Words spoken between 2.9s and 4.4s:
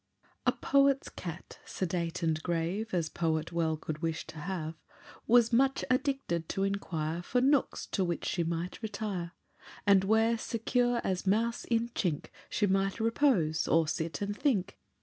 As poet well could wish to